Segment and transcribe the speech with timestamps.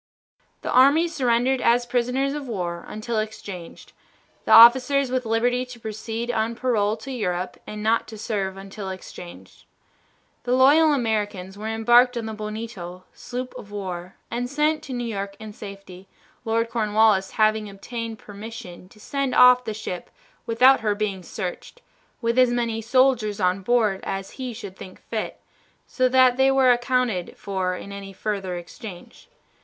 [0.63, 3.93] The army surrendered as prisoners of war until exchanged,
[4.45, 8.89] the officers with liberty to proceed on parole to Europe and not to serve until
[8.89, 9.65] exchanged.
[10.43, 15.05] The loyal Americans were embarked on the Bonito, sloop of war, and sent to New
[15.05, 16.07] York in safety,
[16.45, 20.09] Lord Cornwallis having obtained permission to send off the ship
[20.47, 21.79] without her being searched,
[22.23, 25.39] with as many soldiers on board as he should think fit,
[25.85, 29.29] so that they were accounted for in any further exchange.